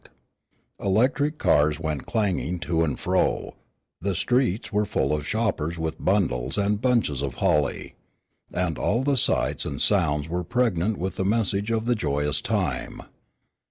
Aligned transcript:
The 0.79 0.85
electric 0.85 1.37
cars 1.37 1.79
went 1.79 2.07
clanging 2.07 2.57
to 2.61 2.81
and 2.83 2.99
fro, 2.99 3.53
the 4.01 4.15
streets 4.15 4.73
were 4.73 4.83
full 4.87 5.13
of 5.13 5.27
shoppers 5.27 5.77
with 5.77 6.03
bundles 6.03 6.57
and 6.57 6.81
bunches 6.81 7.21
of 7.21 7.35
holly, 7.35 7.93
and 8.51 8.79
all 8.79 9.03
the 9.03 9.15
sights 9.15 9.63
and 9.63 9.79
sounds 9.79 10.27
were 10.27 10.43
pregnant 10.43 10.97
with 10.97 11.17
the 11.17 11.23
message 11.23 11.69
of 11.69 11.85
the 11.85 11.93
joyous 11.93 12.41
time. 12.41 13.03